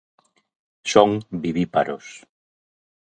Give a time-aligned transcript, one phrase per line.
[0.91, 1.09] Son
[1.43, 2.05] vivíparos.